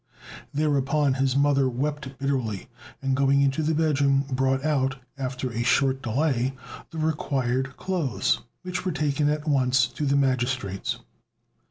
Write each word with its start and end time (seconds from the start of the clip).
Thereupon 0.51 1.13
his 1.13 1.35
mother 1.35 1.69
wept 1.69 2.17
bitterly, 2.17 2.67
and 3.03 3.15
going 3.15 3.41
into 3.43 3.61
the 3.61 3.75
bedroom, 3.75 4.25
brought 4.31 4.65
out, 4.65 4.95
after 5.15 5.51
a 5.53 5.61
short 5.61 6.01
delay, 6.01 6.55
the 6.89 6.97
required 6.97 7.77
clothes, 7.77 8.41
which 8.63 8.83
were 8.83 8.93
taken 8.93 9.29
at 9.29 9.47
once 9.47 9.85
to 9.89 10.07
the 10.07 10.15
magistrate's. 10.17 10.97